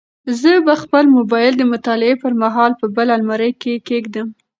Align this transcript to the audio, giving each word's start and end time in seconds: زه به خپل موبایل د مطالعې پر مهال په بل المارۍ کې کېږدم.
زه 0.39 0.51
به 0.65 0.73
خپل 0.83 1.05
موبایل 1.17 1.53
د 1.57 1.63
مطالعې 1.73 2.15
پر 2.23 2.31
مهال 2.41 2.71
په 2.81 2.85
بل 2.95 3.07
المارۍ 3.17 3.51
کې 3.61 3.73
کېږدم. 3.87 4.27